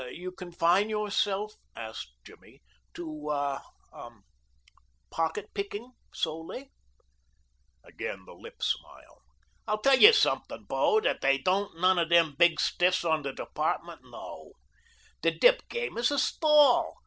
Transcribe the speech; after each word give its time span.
"You 0.11 0.31
confine 0.31 0.89
yourself," 0.89 1.53
asked 1.75 2.09
Jimmy, 2.25 2.63
"to 2.95 3.27
er 3.29 3.59
ah 3.93 4.11
pocket 5.11 5.51
picking 5.53 5.91
solely?" 6.11 6.71
Again 7.83 8.25
the 8.25 8.33
lip 8.33 8.63
smile. 8.63 9.21
"I'll 9.67 9.77
tell 9.77 9.99
youse 9.99 10.17
sumpin', 10.17 10.63
bo, 10.63 11.01
dat 11.01 11.21
dey 11.21 11.37
don't 11.37 11.79
none 11.79 11.99
o' 11.99 12.05
dem 12.05 12.33
big 12.35 12.59
stiffs 12.59 13.05
on 13.05 13.21
de 13.21 13.31
department 13.31 14.01
know. 14.03 14.53
De 15.21 15.29
dip 15.29 15.69
game 15.69 15.99
is 15.99 16.09
a 16.09 16.17
stall. 16.17 16.97